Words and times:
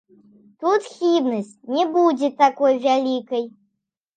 Тут 0.63 0.87
хібнасць 0.93 1.53
не 1.75 1.85
будзе 1.99 2.33
такой 2.41 2.83
вялікай. 2.87 3.47